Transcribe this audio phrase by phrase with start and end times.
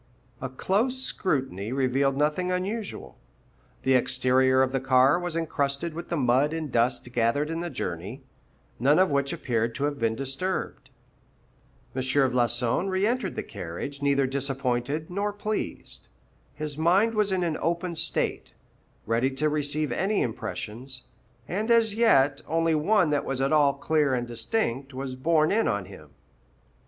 [0.41, 3.19] A close scrutiny revealed nothing unusual.
[3.83, 7.69] The exterior of the car was encrusted with the mud and dust gathered in the
[7.69, 8.23] journey,
[8.79, 10.89] none of which appeared to have been disturbed.
[11.95, 12.01] M.
[12.01, 16.07] Floçon reëntered the carriage neither disappointed nor pleased;
[16.55, 18.55] his mind was in an open state,
[19.05, 21.03] ready to receive any impressions,
[21.47, 25.67] and as yet only one that was at all clear and distinct was borne in
[25.67, 26.09] on him.